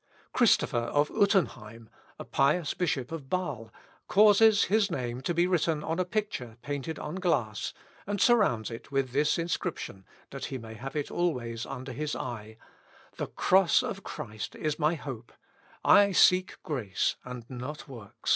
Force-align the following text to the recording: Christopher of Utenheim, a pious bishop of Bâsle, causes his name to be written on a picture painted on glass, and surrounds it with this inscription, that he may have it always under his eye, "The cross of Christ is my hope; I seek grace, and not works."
Christopher 0.33 0.77
of 0.79 1.09
Utenheim, 1.11 1.87
a 2.17 2.25
pious 2.25 2.73
bishop 2.73 3.11
of 3.11 3.25
Bâsle, 3.25 3.69
causes 4.07 4.63
his 4.63 4.89
name 4.89 5.21
to 5.21 5.31
be 5.31 5.45
written 5.45 5.83
on 5.83 5.99
a 5.99 6.05
picture 6.05 6.57
painted 6.63 6.97
on 6.97 7.13
glass, 7.17 7.71
and 8.07 8.19
surrounds 8.19 8.71
it 8.71 8.91
with 8.91 9.11
this 9.11 9.37
inscription, 9.37 10.03
that 10.31 10.45
he 10.45 10.57
may 10.57 10.73
have 10.73 10.95
it 10.95 11.11
always 11.11 11.67
under 11.67 11.91
his 11.91 12.15
eye, 12.15 12.57
"The 13.17 13.27
cross 13.27 13.83
of 13.83 14.01
Christ 14.03 14.55
is 14.55 14.79
my 14.79 14.95
hope; 14.95 15.33
I 15.85 16.13
seek 16.13 16.57
grace, 16.63 17.15
and 17.23 17.47
not 17.47 17.87
works." 17.87 18.29